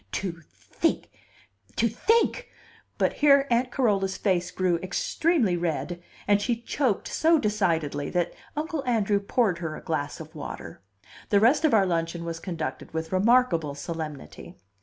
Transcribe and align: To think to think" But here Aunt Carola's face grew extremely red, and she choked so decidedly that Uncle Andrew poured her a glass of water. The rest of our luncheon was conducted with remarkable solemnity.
To 0.13 0.41
think 0.41 1.11
to 1.75 1.87
think" 1.87 2.49
But 2.97 3.13
here 3.21 3.45
Aunt 3.51 3.69
Carola's 3.71 4.17
face 4.17 4.49
grew 4.49 4.77
extremely 4.77 5.55
red, 5.55 6.01
and 6.27 6.41
she 6.41 6.55
choked 6.63 7.07
so 7.07 7.37
decidedly 7.37 8.09
that 8.09 8.33
Uncle 8.57 8.83
Andrew 8.87 9.19
poured 9.19 9.59
her 9.59 9.75
a 9.75 9.83
glass 9.83 10.19
of 10.19 10.33
water. 10.33 10.81
The 11.29 11.39
rest 11.39 11.63
of 11.65 11.75
our 11.75 11.85
luncheon 11.85 12.25
was 12.25 12.39
conducted 12.39 12.95
with 12.95 13.11
remarkable 13.11 13.75
solemnity. 13.75 14.55